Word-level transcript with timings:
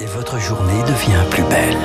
Et 0.00 0.06
votre 0.06 0.38
journée 0.38 0.80
devient 0.82 1.24
plus 1.28 1.42
belle. 1.42 1.76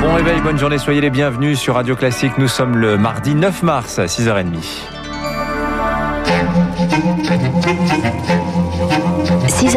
Bon 0.00 0.14
réveil, 0.14 0.40
bonne 0.42 0.58
journée, 0.58 0.76
soyez 0.76 1.00
les 1.00 1.08
bienvenus 1.08 1.58
sur 1.58 1.76
Radio 1.76 1.96
Classique. 1.96 2.36
Nous 2.36 2.48
sommes 2.48 2.76
le 2.76 2.98
mardi 2.98 3.34
9 3.34 3.62
mars 3.62 3.98
à 3.98 4.04
6h30. 4.04 4.58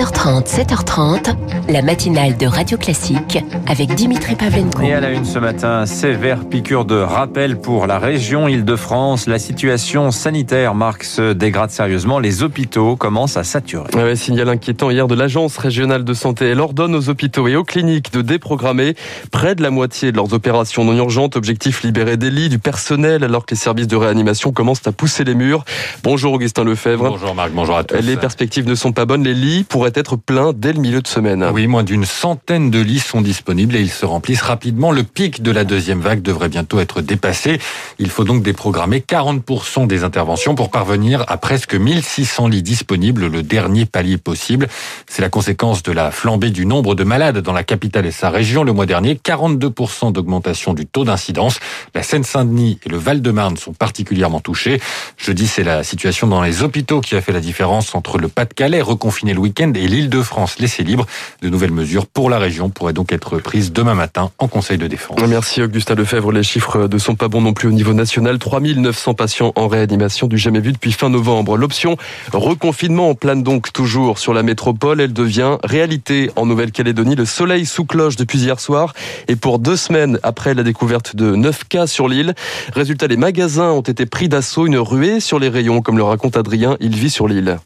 6h30, 0.03 0.45
7h30, 0.47 1.35
la 1.69 1.81
matinale 1.81 2.35
de 2.35 2.45
Radio 2.45 2.77
Classique 2.77 3.41
avec 3.67 3.95
Dimitri 3.95 4.35
Pavlenko. 4.35 4.81
Et 4.81 4.91
à 4.91 4.99
la 4.99 5.11
une 5.11 5.23
ce 5.23 5.39
matin, 5.39 5.85
sévère 5.85 6.43
piqûre 6.43 6.83
de 6.83 6.95
rappel 6.95 7.57
pour 7.57 7.87
la 7.87 7.99
région 7.99 8.49
Île-de-France. 8.49 9.27
La 9.27 9.39
situation 9.39 10.11
sanitaire, 10.11 10.75
Marc, 10.75 11.05
se 11.05 11.31
dégrade 11.31 11.69
sérieusement. 11.69 12.19
Les 12.19 12.43
hôpitaux 12.43 12.97
commencent 12.97 13.37
à 13.37 13.45
saturer. 13.45 13.95
Ouais, 13.95 14.17
signal 14.17 14.49
inquiétant 14.49 14.89
hier 14.89 15.07
de 15.07 15.15
l'Agence 15.15 15.55
régionale 15.55 16.03
de 16.03 16.13
santé. 16.13 16.49
Elle 16.49 16.59
ordonne 16.59 16.95
aux 16.95 17.07
hôpitaux 17.07 17.47
et 17.47 17.55
aux 17.55 17.63
cliniques 17.63 18.11
de 18.11 18.21
déprogrammer 18.21 18.95
près 19.31 19.55
de 19.55 19.63
la 19.63 19.69
moitié 19.69 20.11
de 20.11 20.17
leurs 20.17 20.33
opérations 20.33 20.83
non 20.83 20.97
urgentes. 20.97 21.37
Objectif 21.37 21.81
libérer 21.81 22.17
des 22.17 22.29
lits, 22.29 22.49
du 22.49 22.59
personnel, 22.59 23.23
alors 23.23 23.45
que 23.45 23.51
les 23.51 23.59
services 23.59 23.87
de 23.87 23.95
réanimation 23.95 24.51
commencent 24.51 24.85
à 24.85 24.91
pousser 24.91 25.23
les 25.23 25.35
murs. 25.35 25.63
Bonjour 26.03 26.33
Augustin 26.33 26.65
Lefebvre. 26.65 27.09
Bonjour 27.09 27.33
Marc, 27.35 27.51
bonjour 27.53 27.77
à 27.77 27.85
tous. 27.85 27.95
Les 28.01 28.17
perspectives 28.17 28.67
ne 28.67 28.75
sont 28.75 28.91
pas 28.91 29.05
bonnes. 29.05 29.23
Les 29.23 29.33
lits 29.33 29.63
pourraient 29.63 29.92
être 29.95 30.15
pleins 30.15 30.53
dès 30.53 30.73
le 30.73 30.79
milieu 30.79 31.01
de 31.01 31.07
semaine. 31.07 31.47
Oui, 31.53 31.67
moins 31.67 31.83
d'une 31.83 32.05
centaine 32.05 32.71
de 32.71 32.79
lits 32.79 32.99
sont 32.99 33.21
disponibles 33.21 33.75
et 33.75 33.81
ils 33.81 33.89
se 33.89 34.05
remplissent 34.05 34.41
rapidement. 34.41 34.91
Le 34.91 35.03
pic 35.03 35.41
de 35.41 35.51
la 35.51 35.63
deuxième 35.63 36.01
vague 36.01 36.21
devrait 36.21 36.49
bientôt 36.49 36.79
être 36.79 37.01
dépassé. 37.01 37.59
Il 37.99 38.09
faut 38.09 38.23
donc 38.23 38.43
déprogrammer 38.43 38.99
40% 38.99 39.87
des 39.87 40.03
interventions 40.03 40.55
pour 40.55 40.69
parvenir 40.69 41.25
à 41.27 41.37
presque 41.37 41.75
1600 41.75 42.47
lits 42.47 42.63
disponibles, 42.63 43.27
le 43.27 43.43
dernier 43.43 43.85
palier 43.85 44.17
possible. 44.17 44.67
C'est 45.07 45.21
la 45.21 45.29
conséquence 45.29 45.83
de 45.83 45.91
la 45.91 46.11
flambée 46.11 46.49
du 46.49 46.65
nombre 46.65 46.95
de 46.95 47.03
malades 47.03 47.39
dans 47.39 47.53
la 47.53 47.63
capitale 47.63 48.05
et 48.05 48.11
sa 48.11 48.29
région. 48.29 48.63
Le 48.63 48.73
mois 48.73 48.85
dernier, 48.85 49.15
42% 49.15 50.11
d'augmentation 50.11 50.73
du 50.73 50.85
taux 50.85 51.03
d'incidence. 51.03 51.59
La 51.95 52.03
Seine-Saint-Denis 52.03 52.79
et 52.85 52.89
le 52.89 52.97
Val-de-Marne 52.97 53.57
sont 53.57 53.73
particulièrement 53.73 54.39
touchés. 54.39 54.81
Jeudi, 55.17 55.47
c'est 55.47 55.63
la 55.63 55.83
situation 55.83 56.27
dans 56.27 56.41
les 56.41 56.63
hôpitaux 56.63 57.01
qui 57.01 57.15
a 57.15 57.21
fait 57.21 57.31
la 57.31 57.41
différence 57.41 57.95
entre 57.95 58.17
le 58.17 58.27
Pas-de-Calais, 58.27 58.81
reconfiné 58.81 59.33
le 59.33 59.39
week-end, 59.39 59.71
et 59.77 59.87
l'Île-de-France, 59.87 60.59
laissé 60.59 60.83
libre. 60.83 61.05
De 61.41 61.49
nouvelles 61.49 61.71
mesures 61.71 62.05
pour 62.05 62.29
la 62.29 62.39
région 62.39 62.69
pourraient 62.69 62.93
donc 62.93 63.11
être 63.11 63.39
prises 63.39 63.71
demain 63.71 63.95
matin 63.95 64.31
en 64.37 64.47
Conseil 64.47 64.77
de 64.77 64.87
défense. 64.87 65.19
Merci 65.27 65.61
Augustin 65.61 65.95
Lefebvre. 65.95 66.31
Les 66.31 66.43
chiffres 66.43 66.87
ne 66.87 66.97
sont 66.97 67.15
pas 67.15 67.27
bons 67.27 67.41
non 67.41 67.53
plus 67.53 67.67
au 67.67 67.71
niveau 67.71 67.93
national. 67.93 68.37
3900 68.39 69.13
patients 69.13 69.53
en 69.55 69.67
réanimation 69.67 70.27
du 70.27 70.37
jamais 70.37 70.59
vu 70.59 70.71
depuis 70.71 70.91
fin 70.91 71.09
novembre. 71.09 71.57
L'option 71.57 71.97
reconfinement 72.31 73.15
plane 73.15 73.43
donc 73.43 73.73
toujours 73.73 74.19
sur 74.19 74.33
la 74.33 74.43
métropole. 74.43 75.01
Elle 75.01 75.13
devient 75.13 75.57
réalité 75.63 76.31
en 76.35 76.45
Nouvelle-Calédonie. 76.45 77.15
Le 77.15 77.25
soleil 77.25 77.65
sous 77.65 77.85
cloche 77.85 78.15
depuis 78.15 78.39
hier 78.39 78.59
soir 78.59 78.93
et 79.27 79.35
pour 79.35 79.59
deux 79.59 79.75
semaines 79.75 80.19
après 80.23 80.53
la 80.53 80.63
découverte 80.63 81.15
de 81.15 81.35
9 81.35 81.67
cas 81.67 81.87
sur 81.87 82.07
l'île. 82.07 82.33
Résultat, 82.73 83.07
les 83.07 83.17
magasins 83.17 83.71
ont 83.71 83.81
été 83.81 84.05
pris 84.05 84.29
d'assaut. 84.29 84.65
Une 84.65 84.77
ruée 84.77 85.19
sur 85.19 85.39
les 85.39 85.49
rayons, 85.49 85.81
comme 85.81 85.97
le 85.97 86.03
raconte 86.03 86.37
Adrien. 86.37 86.77
Il 86.79 86.95
vit 86.95 87.09
sur 87.09 87.27
l'île. 87.27 87.57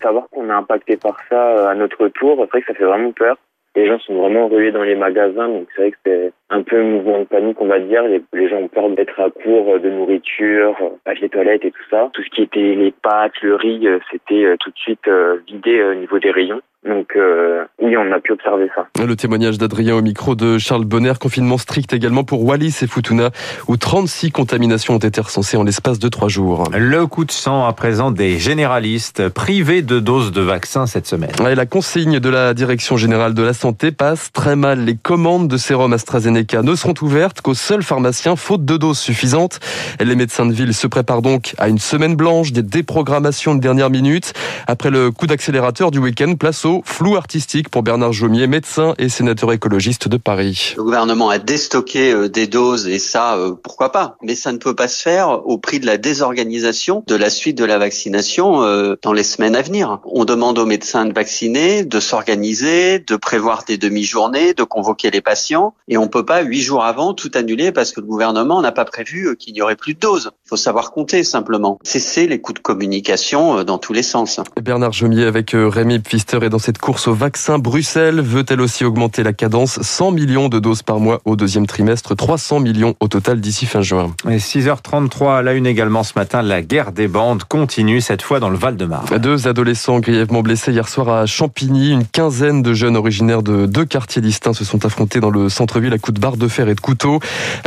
Qu'on 0.47 0.53
est 0.53 0.57
impacté 0.57 0.97
par 0.97 1.17
ça 1.29 1.57
euh, 1.57 1.67
à 1.67 1.75
notre 1.75 2.07
tour, 2.09 2.37
c'est 2.39 2.51
vrai 2.51 2.61
que 2.61 2.67
ça 2.67 2.73
fait 2.73 2.85
vraiment 2.85 3.11
peur. 3.11 3.37
Les 3.75 3.85
gens 3.85 3.99
sont 3.99 4.15
vraiment 4.15 4.47
rués 4.47 4.71
dans 4.71 4.81
les 4.81 4.95
magasins, 4.95 5.49
donc 5.49 5.67
c'est 5.75 5.81
vrai 5.83 5.91
que 5.91 5.97
c'est 6.03 6.31
un 6.49 6.63
peu 6.63 6.79
un 6.79 6.83
mouvement 6.83 7.19
de 7.19 7.25
panique, 7.25 7.61
on 7.61 7.67
va 7.67 7.79
dire. 7.79 8.01
Les, 8.03 8.23
les 8.33 8.49
gens 8.49 8.57
ont 8.57 8.67
peur 8.67 8.89
d'être 8.89 9.19
à 9.19 9.29
court 9.29 9.79
de 9.79 9.89
nourriture, 9.89 10.75
euh, 10.81 10.89
papier 11.03 11.29
toilette 11.29 11.63
et 11.63 11.71
tout 11.71 11.83
ça. 11.91 12.09
Tout 12.13 12.23
ce 12.23 12.29
qui 12.29 12.41
était 12.41 12.73
les 12.73 12.91
pâtes, 12.91 13.39
le 13.43 13.55
riz, 13.55 13.87
euh, 13.87 13.99
c'était 14.11 14.45
euh, 14.45 14.55
tout 14.59 14.71
de 14.71 14.77
suite 14.77 15.07
euh, 15.07 15.37
vidé 15.45 15.83
au 15.83 15.93
niveau 15.93 16.17
des 16.17 16.31
rayons. 16.31 16.61
Donc 16.87 17.15
euh, 17.15 17.65
oui, 17.81 17.95
on 17.97 18.11
a 18.11 18.19
pu 18.19 18.31
observer 18.31 18.69
ça. 18.73 18.87
Le 19.03 19.15
témoignage 19.15 19.57
d'Adrien 19.57 19.95
au 19.95 20.01
micro 20.01 20.35
de 20.35 20.57
Charles 20.57 20.85
Bonner. 20.85 21.13
Confinement 21.19 21.57
strict 21.57 21.93
également 21.93 22.23
pour 22.23 22.43
Wallis 22.45 22.77
et 22.81 22.87
Futuna, 22.87 23.31
où 23.67 23.75
36 23.77 24.31
contaminations 24.31 24.95
ont 24.95 24.99
été 24.99 25.19
recensées 25.19 25.57
en 25.57 25.63
l'espace 25.63 25.99
de 25.99 26.07
trois 26.07 26.29
jours. 26.29 26.69
Le 26.77 27.05
coup 27.05 27.25
de 27.25 27.31
sang 27.31 27.65
à 27.65 27.73
présent 27.73 28.11
des 28.11 28.39
généralistes 28.39 29.29
privés 29.29 29.81
de 29.81 29.99
doses 29.99 30.31
de 30.31 30.41
vaccins 30.41 30.87
cette 30.87 31.07
semaine. 31.07 31.31
Et 31.49 31.55
la 31.55 31.65
consigne 31.65 32.19
de 32.19 32.29
la 32.29 32.53
Direction 32.53 32.95
générale 32.95 33.33
de 33.33 33.43
la 33.43 33.53
santé 33.53 33.91
passe 33.91 34.31
très 34.31 34.55
mal. 34.55 34.85
Les 34.85 34.95
commandes 34.95 35.47
de 35.47 35.57
sérum 35.57 35.91
AstraZeneca 35.93 36.61
ne 36.61 36.75
seront 36.75 36.93
ouvertes 37.01 37.41
qu'aux 37.41 37.53
seuls 37.53 37.83
pharmaciens, 37.83 38.35
faute 38.35 38.63
de 38.63 38.77
doses 38.77 38.99
suffisantes. 38.99 39.59
Les 39.99 40.15
médecins 40.15 40.45
de 40.45 40.53
ville 40.53 40.73
se 40.73 40.87
préparent 40.87 41.21
donc 41.21 41.53
à 41.57 41.67
une 41.67 41.79
semaine 41.79 42.15
blanche, 42.15 42.53
des 42.53 42.63
déprogrammations 42.63 43.55
de 43.55 43.59
dernière 43.59 43.89
minute. 43.89 44.33
Après 44.67 44.89
le 44.89 45.11
coup 45.11 45.27
d'accélérateur 45.27 45.91
du 45.91 45.99
week-end, 45.99 46.35
place 46.35 46.65
au 46.65 46.76
flou 46.85 47.15
artistique 47.15 47.69
pour 47.69 47.83
Bernard 47.83 48.13
Jomier, 48.13 48.47
médecin 48.47 48.93
et 48.97 49.09
sénateur 49.09 49.51
écologiste 49.51 50.07
de 50.07 50.17
Paris. 50.17 50.73
Le 50.77 50.83
gouvernement 50.83 51.29
a 51.29 51.39
déstocké 51.39 52.11
euh, 52.11 52.29
des 52.29 52.47
doses 52.47 52.87
et 52.87 52.99
ça, 52.99 53.35
euh, 53.37 53.53
pourquoi 53.61 53.91
pas? 53.91 54.17
Mais 54.21 54.35
ça 54.35 54.51
ne 54.51 54.57
peut 54.57 54.75
pas 54.75 54.87
se 54.87 55.01
faire 55.01 55.47
au 55.47 55.57
prix 55.57 55.79
de 55.79 55.85
la 55.85 55.97
désorganisation 55.97 57.03
de 57.07 57.15
la 57.15 57.29
suite 57.29 57.57
de 57.57 57.65
la 57.65 57.77
vaccination 57.77 58.63
euh, 58.63 58.95
dans 59.01 59.13
les 59.13 59.23
semaines 59.23 59.55
à 59.55 59.61
venir. 59.61 59.99
On 60.05 60.25
demande 60.25 60.59
aux 60.59 60.65
médecins 60.65 61.05
de 61.05 61.13
vacciner, 61.13 61.83
de 61.83 61.99
s'organiser, 61.99 62.99
de 62.99 63.15
prévoir 63.15 63.63
des 63.65 63.77
demi-journées, 63.77 64.53
de 64.53 64.63
convoquer 64.63 65.11
les 65.11 65.21
patients 65.21 65.73
et 65.87 65.97
on 65.97 66.07
peut 66.07 66.25
pas 66.25 66.41
huit 66.41 66.61
jours 66.61 66.83
avant 66.83 67.13
tout 67.13 67.31
annuler 67.35 67.71
parce 67.71 67.91
que 67.91 68.01
le 68.01 68.07
gouvernement 68.07 68.61
n'a 68.61 68.71
pas 68.71 68.85
prévu 68.85 69.35
qu'il 69.37 69.53
n'y 69.53 69.61
aurait 69.61 69.75
plus 69.75 69.93
de 69.93 69.99
doses. 69.99 70.31
Il 70.47 70.51
faut 70.51 70.55
savoir 70.55 70.91
compter 70.91 71.25
simplement. 71.25 71.77
Cesser 71.83 72.25
les 72.25 72.39
coups 72.39 72.59
de 72.59 72.63
communication 72.63 73.65
dans 73.65 73.77
tous 73.77 73.91
les 73.91 74.01
sens. 74.01 74.39
Bernard 74.63 74.93
Jomier 74.93 75.25
avec 75.25 75.51
Rémi 75.53 75.99
Pfister 75.99 76.39
et 76.41 76.47
dans 76.47 76.57
cette 76.57 76.77
course 76.77 77.09
au 77.09 77.13
vaccin, 77.13 77.59
Bruxelles 77.59 78.21
veut 78.21 78.45
elle 78.47 78.61
aussi 78.61 78.85
augmenter 78.85 79.23
la 79.23 79.33
cadence? 79.33 79.81
100 79.81 80.11
millions 80.11 80.47
de 80.47 80.59
doses 80.59 80.83
par 80.83 81.01
mois 81.01 81.19
au 81.25 81.35
deuxième 81.35 81.67
trimestre, 81.67 82.15
300 82.15 82.61
millions 82.61 82.95
au 83.01 83.09
total 83.09 83.41
d'ici 83.41 83.65
fin 83.65 83.81
juin. 83.81 84.13
Et 84.29 84.37
6h33 84.37 85.39
à 85.39 85.41
la 85.41 85.51
une 85.51 85.67
également 85.67 86.03
ce 86.03 86.13
matin, 86.15 86.41
la 86.41 86.61
guerre 86.61 86.93
des 86.93 87.09
bandes 87.09 87.43
continue 87.43 87.99
cette 87.99 88.21
fois 88.21 88.39
dans 88.39 88.49
le 88.49 88.57
Val-de-Marne. 88.57 89.17
Deux 89.17 89.49
adolescents 89.49 89.99
grièvement 89.99 90.43
blessés 90.43 90.71
hier 90.71 90.87
soir 90.87 91.09
à 91.09 91.25
Champigny, 91.25 91.91
une 91.91 92.05
quinzaine 92.05 92.61
de 92.61 92.73
jeunes 92.73 92.95
originaires 92.95 93.43
de 93.43 93.65
deux 93.65 93.83
quartiers 93.83 94.21
distincts 94.21 94.53
se 94.53 94.63
sont 94.63 94.85
affrontés 94.85 95.19
dans 95.19 95.29
le 95.29 95.49
centre-ville 95.49 95.91
à 95.91 95.97
coups 95.97 96.15
de 96.15 96.21
barre 96.21 96.37
de 96.37 96.47
fer 96.47 96.69
et 96.69 96.75
de 96.75 96.79
couteau. 96.79 97.19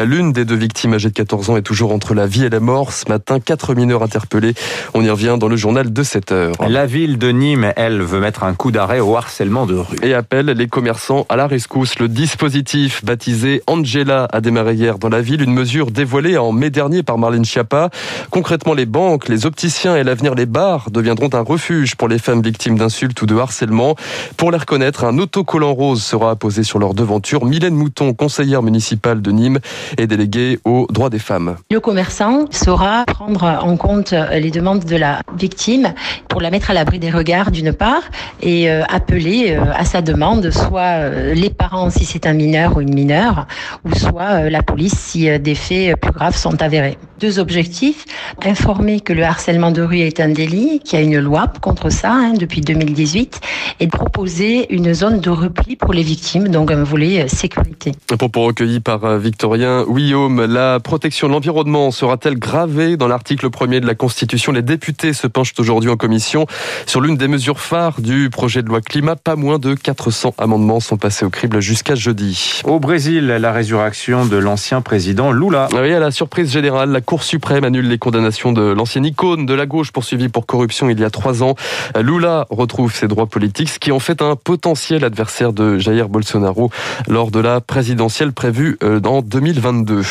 L'une 0.03 0.33
des 0.33 0.47
deux 0.47 0.57
victimes 0.57 0.95
âgées 0.95 1.11
de 1.11 1.15
14 1.15 1.51
ans 1.51 1.59
est 1.59 1.62
toujours 1.62 1.93
entre 1.93 2.15
la 2.15 2.27
vie 2.27 2.47
et 2.47 2.49
la 2.49 2.59
mort. 2.59 2.69
Ce 2.70 3.08
matin, 3.08 3.41
quatre 3.41 3.75
mineurs 3.75 4.04
interpellés. 4.04 4.54
On 4.94 5.03
y 5.03 5.10
revient 5.10 5.36
dans 5.41 5.48
le 5.48 5.56
journal 5.56 5.92
de 5.92 6.03
7 6.04 6.31
heures. 6.31 6.54
La 6.69 6.86
ville 6.86 7.19
de 7.19 7.31
Nîmes, 7.31 7.72
elle, 7.75 8.00
veut 8.00 8.20
mettre 8.20 8.44
un 8.44 8.54
coup 8.54 8.70
d'arrêt 8.70 9.00
au 9.00 9.16
harcèlement 9.16 9.66
de 9.66 9.75
rue. 9.75 9.97
Et 10.03 10.14
appelle 10.14 10.47
les 10.47 10.69
commerçants 10.69 11.26
à 11.28 11.34
la 11.34 11.48
rescousse. 11.48 11.98
Le 11.98 12.06
dispositif 12.06 13.04
baptisé 13.04 13.62
Angela 13.66 14.28
a 14.32 14.41
démarré 14.41 14.75
hier 14.75 14.98
dans 15.00 15.08
la 15.08 15.20
ville, 15.20 15.42
une 15.42 15.53
mesure 15.53 15.91
dévoilée 15.91 16.38
en 16.38 16.53
mai 16.53 16.70
dernier 16.70 17.03
par 17.03 17.19
Marlène 17.19 17.44
Schiappa. 17.44 17.91
Concrètement, 18.31 18.75
les 18.75 18.87
banques, 18.87 19.28
les 19.28 19.47
opticiens 19.47 19.97
et 19.97 20.04
l'avenir 20.04 20.37
les 20.37 20.47
bars 20.47 20.91
deviendront 20.92 21.31
un 21.32 21.42
refuge 21.42 21.97
pour 21.97 22.06
les 22.06 22.20
femmes 22.20 22.41
victimes 22.41 22.78
d'insultes 22.78 23.20
ou 23.20 23.26
de 23.26 23.37
harcèlement. 23.37 23.97
Pour 24.37 24.52
les 24.52 24.58
reconnaître, 24.58 25.04
un 25.04 25.19
autocollant 25.19 25.75
rose 25.75 26.04
sera 26.04 26.31
apposé 26.31 26.62
sur 26.62 26.78
leur 26.78 26.94
devanture. 26.94 27.44
Mylène 27.44 27.75
Mouton, 27.75 28.14
conseillère 28.14 28.62
municipale 28.62 29.22
de 29.22 29.32
Nîmes 29.32 29.58
et 29.98 30.06
déléguée 30.06 30.60
aux 30.64 30.87
droits 30.88 31.10
des 31.10 31.19
femmes. 31.19 31.56
Le 31.69 31.81
commerçant 31.81 32.47
saura 32.60 33.04
prendre 33.06 33.44
en 33.62 33.76
compte 33.76 34.15
les 34.32 34.50
demandes 34.50 34.84
de 34.84 34.97
la 34.97 35.22
victime 35.37 35.94
pour 36.28 36.41
la 36.41 36.50
mettre 36.50 36.71
à 36.71 36.75
l'abri 36.75 36.98
des 36.98 37.10
regards 37.10 37.50
d'une 37.50 37.72
part 37.72 38.03
et 38.43 38.71
euh, 38.71 38.82
appeler 38.88 39.56
euh, 39.56 39.65
à 39.75 39.84
sa 39.84 40.03
demande 40.03 40.50
soit 40.50 41.00
euh, 41.00 41.34
les 41.34 41.50
parents 41.50 41.91
si 41.91 42.04
c'est 42.04 42.26
un 42.26 42.34
mineur 42.34 42.76
ou 42.76 42.81
une 42.81 42.94
mineure 42.94 43.47
ou 43.84 43.94
soit 43.94 44.50
la 44.50 44.62
police 44.62 44.94
si 44.94 45.38
des 45.38 45.54
faits 45.54 45.99
plus 46.00 46.12
graves 46.12 46.37
sont 46.37 46.60
avérés. 46.62 46.99
Deux 47.19 47.38
objectifs, 47.38 48.04
informer 48.44 49.00
que 49.00 49.12
le 49.12 49.25
harcèlement 49.25 49.70
de 49.70 49.82
rue 49.82 50.00
est 50.00 50.20
un 50.20 50.28
délit, 50.28 50.81
qu'il 50.81 50.99
y 50.99 51.03
a 51.03 51.04
une 51.04 51.19
loi 51.19 51.53
contre 51.60 51.91
ça 51.91 52.12
hein, 52.12 52.32
depuis 52.38 52.60
2018 52.60 53.41
et 53.81 53.87
proposer 53.88 54.72
une 54.72 54.94
zone 54.94 55.20
de 55.20 55.31
repli 55.31 55.76
pour 55.76 55.93
les 55.93 56.02
victimes, 56.02 56.49
donc 56.49 56.70
un 56.70 56.82
volet 56.82 57.29
sécurité. 57.29 57.93
Propos 58.19 58.44
recueilli 58.44 58.81
par 58.81 59.19
Victorien 59.19 59.85
Guillaume, 59.88 60.44
la 60.46 60.81
protection 60.81 61.29
de 61.29 61.32
l'environnement 61.32 61.90
sera-t-elle 61.90 62.38
gravée 62.50 62.97
dans 62.97 63.06
l'article 63.06 63.49
premier 63.49 63.79
de 63.79 63.87
la 63.87 63.94
Constitution 63.94 64.50
Les 64.50 64.62
députés 64.62 65.12
se 65.12 65.29
penchent 65.29 65.55
aujourd'hui 65.61 65.88
en 65.88 65.97
commission 65.97 66.47
sur 66.85 67.00
l'une 67.00 67.17
des 67.17 67.29
mesures 67.29 67.61
phares 67.61 68.00
du 68.00 68.29
projet 68.29 68.64
de 68.64 68.69
loi 68.69 68.81
climat. 68.81 69.14
Pas 69.14 69.37
moins 69.37 69.61
de 69.61 69.75
400 69.75 70.35
amendements 70.37 70.81
sont 70.81 70.97
passés 70.97 71.25
au 71.25 71.31
crible 71.31 71.61
jusqu'à 71.61 71.94
jeudi. 71.94 72.61
Au 72.64 72.81
Brésil, 72.81 73.29
la 73.29 73.52
résurrection 73.52 74.26
de 74.26 74.37
l'ancien 74.37 74.81
président 74.81 75.31
Lula. 75.31 75.69
Oui, 75.75 75.93
à 75.93 76.00
la 76.00 76.11
surprise 76.11 76.50
générale, 76.50 76.91
la 76.91 77.00
Cour 77.00 77.23
suprême 77.23 77.62
annule 77.62 77.87
les 77.87 77.99
condamnations 77.99 78.50
de 78.50 78.62
l'ancienne 78.62 79.05
icône 79.05 79.47
de 79.47 79.55
la 79.55 79.67
gauche 79.67 79.93
poursuivie 79.93 80.29
pour 80.29 80.44
corruption 80.44 80.91
il 80.91 80.99
y 80.99 81.05
a 81.05 81.11
trois 81.11 81.44
ans. 81.44 81.55
Lula 81.97 82.49
retrouve 82.50 82.93
ses 82.93 83.06
droits 83.06 83.26
politiques, 83.26 83.69
ce 83.69 83.79
qui 83.79 83.93
en 83.93 84.00
fait 84.00 84.23
un 84.23 84.35
potentiel 84.35 85.05
adversaire 85.05 85.52
de 85.52 85.79
Jair 85.79 86.08
Bolsonaro 86.08 86.73
lors 87.06 87.31
de 87.31 87.38
la 87.38 87.61
présidentielle 87.61 88.32
prévue 88.32 88.76
en 88.82 89.23
2022. 89.23 90.02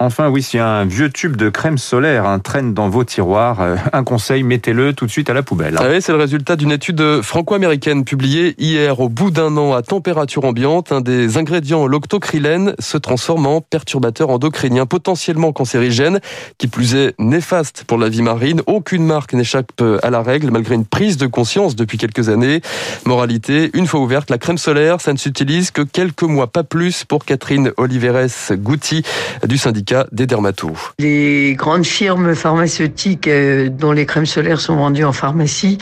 Enfin, 0.00 0.28
oui, 0.28 0.46
a 0.54 0.64
un 0.64 0.84
vieux 0.84 1.10
tube 1.10 1.34
de 1.34 1.48
crème 1.48 1.76
solaire 1.76 2.38
traîne 2.44 2.72
dans 2.72 2.88
vos 2.88 3.02
tiroirs, 3.02 3.60
euh, 3.60 3.76
un 3.92 4.04
conseil, 4.04 4.44
mettez-le 4.44 4.92
tout 4.92 5.06
de 5.06 5.10
suite 5.10 5.28
à 5.28 5.34
la 5.34 5.42
poubelle. 5.42 5.76
C'est 6.00 6.12
le 6.12 6.18
résultat 6.18 6.54
d'une 6.54 6.70
étude 6.70 7.20
franco-américaine 7.22 8.04
publiée 8.04 8.54
hier. 8.58 9.00
Au 9.00 9.08
bout 9.08 9.32
d'un 9.32 9.56
an 9.56 9.72
à 9.72 9.82
température 9.82 10.44
ambiante, 10.44 10.92
un 10.92 11.00
des 11.00 11.36
ingrédients, 11.36 11.86
l'octocrylène, 11.88 12.74
se 12.78 12.96
transforme 12.96 13.46
en 13.46 13.60
perturbateur 13.60 14.30
endocrinien 14.30 14.86
potentiellement 14.86 15.52
cancérigène, 15.52 16.20
qui 16.58 16.68
plus 16.68 16.94
est 16.94 17.14
néfaste 17.18 17.82
pour 17.84 17.98
la 17.98 18.08
vie 18.08 18.22
marine. 18.22 18.62
Aucune 18.66 19.04
marque 19.04 19.32
n'échappe 19.32 19.82
à 20.02 20.10
la 20.10 20.22
règle, 20.22 20.52
malgré 20.52 20.76
une 20.76 20.86
prise 20.86 21.16
de 21.16 21.26
conscience 21.26 21.74
depuis 21.74 21.98
quelques 21.98 22.28
années. 22.28 22.60
Moralité, 23.04 23.70
une 23.74 23.88
fois 23.88 23.98
ouverte, 23.98 24.30
la 24.30 24.38
crème 24.38 24.58
solaire, 24.58 25.00
ça 25.00 25.12
ne 25.12 25.18
s'utilise 25.18 25.72
que 25.72 25.82
quelques 25.82 26.22
mois, 26.22 26.46
pas 26.46 26.62
plus, 26.62 27.04
pour 27.04 27.24
Catherine 27.24 27.72
Oliveres 27.78 28.52
Goutti 28.52 29.02
du 29.44 29.58
syndicat 29.58 29.87
des 30.12 30.26
dermatos. 30.26 30.92
Les 30.98 31.54
grandes 31.54 31.86
firmes 31.86 32.34
pharmaceutiques 32.34 33.28
euh, 33.28 33.68
dont 33.68 33.92
les 33.92 34.06
crèmes 34.06 34.26
solaires 34.26 34.60
sont 34.60 34.76
vendues 34.76 35.04
en 35.04 35.12
pharmacie 35.12 35.78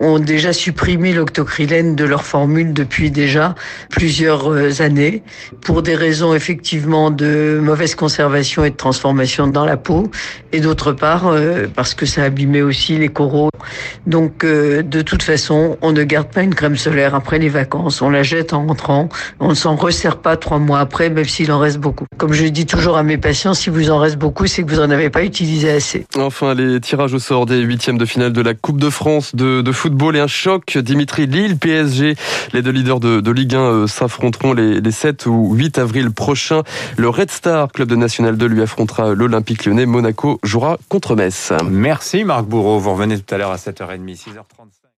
ont 0.00 0.18
déjà 0.18 0.52
supprimé 0.52 1.12
l'octocrylène 1.12 1.94
de 1.94 2.04
leur 2.04 2.24
formule 2.24 2.72
depuis 2.72 3.10
déjà 3.10 3.54
plusieurs 3.90 4.50
euh, 4.50 4.70
années 4.80 5.22
pour 5.60 5.82
des 5.82 5.94
raisons 5.94 6.34
effectivement 6.34 7.10
de 7.10 7.60
mauvaise 7.62 7.94
conservation 7.94 8.64
et 8.64 8.70
de 8.70 8.76
transformation 8.76 9.46
dans 9.46 9.64
la 9.64 9.76
peau 9.76 10.10
et 10.52 10.60
d'autre 10.60 10.92
part 10.92 11.26
euh, 11.26 11.66
parce 11.74 11.94
que 11.94 12.06
ça 12.06 12.24
abîmait 12.24 12.62
aussi 12.62 12.96
les 12.96 13.08
coraux. 13.08 13.50
Donc 14.06 14.44
de 14.44 15.02
toute 15.02 15.22
façon, 15.22 15.76
on 15.82 15.92
ne 15.92 16.02
garde 16.02 16.28
pas 16.28 16.42
une 16.42 16.54
crème 16.54 16.76
solaire 16.76 17.14
après 17.14 17.38
les 17.38 17.48
vacances, 17.48 18.00
on 18.00 18.10
la 18.10 18.22
jette 18.22 18.52
en 18.52 18.66
rentrant, 18.66 19.08
on 19.38 19.50
ne 19.50 19.54
s'en 19.54 19.76
resserre 19.76 20.16
pas 20.16 20.36
trois 20.36 20.58
mois 20.58 20.80
après 20.80 21.10
même 21.10 21.24
s'il 21.24 21.52
en 21.52 21.58
reste 21.58 21.78
beaucoup. 21.78 22.06
Comme 22.16 22.32
je 22.32 22.46
dis 22.46 22.66
toujours 22.66 22.96
à 22.96 23.02
mes 23.02 23.18
patients, 23.18 23.49
si 23.54 23.70
vous 23.70 23.90
en 23.90 23.98
reste 23.98 24.16
beaucoup, 24.16 24.46
c'est 24.46 24.62
que 24.62 24.70
vous 24.70 24.80
en 24.80 24.90
avez 24.90 25.10
pas 25.10 25.24
utilisé 25.24 25.70
assez. 25.70 26.06
Enfin, 26.16 26.54
les 26.54 26.80
tirages 26.80 27.14
au 27.14 27.18
sort 27.18 27.46
des 27.46 27.60
huitièmes 27.60 27.98
de 27.98 28.04
finale 28.04 28.32
de 28.32 28.40
la 28.40 28.54
Coupe 28.54 28.80
de 28.80 28.90
France 28.90 29.34
de, 29.34 29.62
de 29.62 29.72
football 29.72 30.16
et 30.16 30.20
un 30.20 30.26
choc. 30.26 30.76
Dimitri 30.78 31.26
Lille, 31.26 31.56
PSG, 31.58 32.16
les 32.52 32.62
deux 32.62 32.70
leaders 32.70 33.00
de, 33.00 33.20
de 33.20 33.30
Ligue 33.30 33.54
1 33.54 33.58
euh, 33.58 33.86
s'affronteront 33.86 34.52
les, 34.52 34.80
les 34.80 34.90
7 34.90 35.26
ou 35.26 35.54
8 35.54 35.78
avril 35.78 36.10
prochains. 36.10 36.62
Le 36.96 37.08
Red 37.08 37.30
Star, 37.30 37.70
club 37.72 37.88
de 37.88 37.96
National 37.96 38.36
2, 38.36 38.46
lui 38.46 38.62
affrontera 38.62 39.14
l'Olympique 39.14 39.64
lyonnais. 39.64 39.86
Monaco 39.86 40.38
jouera 40.42 40.78
contre 40.88 41.16
Metz. 41.16 41.52
Merci 41.70 42.24
Marc 42.24 42.44
Bourreau. 42.44 42.78
Vous 42.78 42.92
revenez 42.92 43.18
tout 43.18 43.34
à 43.34 43.38
l'heure 43.38 43.52
à 43.52 43.56
7h30, 43.56 44.16
6h35. 44.16 44.79